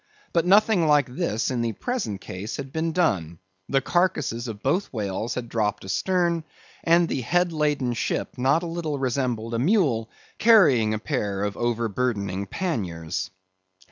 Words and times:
But 0.33 0.47
nothing 0.47 0.87
like 0.87 1.15
this, 1.15 1.51
in 1.51 1.61
the 1.61 1.73
present 1.73 2.21
case, 2.21 2.57
had 2.57 2.73
been 2.73 2.91
done. 2.91 3.37
The 3.69 3.81
carcases 3.81 4.47
of 4.47 4.63
both 4.63 4.91
whales 4.91 5.35
had 5.35 5.47
dropped 5.47 5.85
astern; 5.85 6.43
and 6.83 7.07
the 7.07 7.21
head 7.21 7.53
laden 7.53 7.93
ship 7.93 8.35
not 8.35 8.63
a 8.63 8.65
little 8.65 8.97
resembled 8.97 9.53
a 9.53 9.59
mule 9.59 10.09
carrying 10.39 10.95
a 10.95 10.97
pair 10.97 11.43
of 11.43 11.55
overburdening 11.55 12.47
panniers. 12.47 13.29